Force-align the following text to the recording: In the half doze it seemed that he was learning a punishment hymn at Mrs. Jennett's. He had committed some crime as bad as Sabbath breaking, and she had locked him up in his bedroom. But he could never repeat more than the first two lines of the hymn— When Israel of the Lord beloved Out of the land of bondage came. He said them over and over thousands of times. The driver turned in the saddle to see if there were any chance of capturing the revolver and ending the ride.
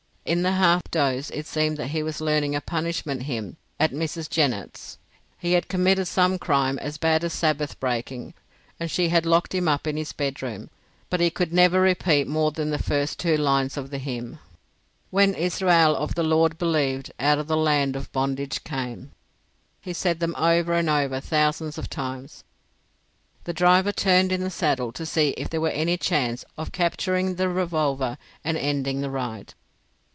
In 0.23 0.43
the 0.43 0.51
half 0.51 0.83
doze 0.91 1.29
it 1.31 1.47
seemed 1.47 1.77
that 1.77 1.89
he 1.89 2.03
was 2.03 2.21
learning 2.21 2.55
a 2.55 2.61
punishment 2.61 3.23
hymn 3.23 3.57
at 3.79 3.91
Mrs. 3.91 4.29
Jennett's. 4.29 4.99
He 5.37 5.53
had 5.53 5.67
committed 5.67 6.07
some 6.07 6.37
crime 6.37 6.77
as 6.79 6.99
bad 6.99 7.23
as 7.23 7.33
Sabbath 7.33 7.77
breaking, 7.79 8.35
and 8.79 8.89
she 8.89 9.09
had 9.09 9.25
locked 9.25 9.53
him 9.53 9.67
up 9.67 9.87
in 9.87 9.97
his 9.97 10.13
bedroom. 10.13 10.69
But 11.09 11.19
he 11.19 11.31
could 11.31 11.51
never 11.51 11.81
repeat 11.81 12.27
more 12.27 12.51
than 12.51 12.69
the 12.69 12.77
first 12.77 13.19
two 13.19 13.35
lines 13.35 13.75
of 13.77 13.89
the 13.89 13.97
hymn— 13.97 14.37
When 15.09 15.33
Israel 15.33 15.95
of 15.97 16.13
the 16.15 16.23
Lord 16.23 16.57
beloved 16.59 17.11
Out 17.19 17.39
of 17.39 17.47
the 17.47 17.57
land 17.57 17.95
of 17.97 18.11
bondage 18.13 18.63
came. 18.63 19.11
He 19.81 19.91
said 19.91 20.19
them 20.21 20.35
over 20.37 20.73
and 20.73 20.89
over 20.89 21.19
thousands 21.19 21.77
of 21.79 21.89
times. 21.89 22.43
The 23.45 23.53
driver 23.53 23.91
turned 23.91 24.31
in 24.31 24.41
the 24.41 24.51
saddle 24.51 24.91
to 24.93 25.05
see 25.05 25.29
if 25.29 25.49
there 25.49 25.59
were 25.61 25.69
any 25.69 25.97
chance 25.97 26.45
of 26.59 26.71
capturing 26.71 27.35
the 27.35 27.49
revolver 27.49 28.17
and 28.45 28.55
ending 28.55 29.01
the 29.01 29.09
ride. 29.09 29.55